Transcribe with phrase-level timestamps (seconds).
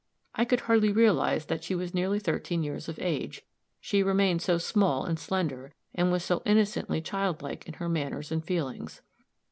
[0.33, 3.43] I could hardly realize that she was nearly thirteen years of age,
[3.79, 8.43] she remained so small and slender, and was so innocently childlike in her manners and
[8.43, 9.03] feelings.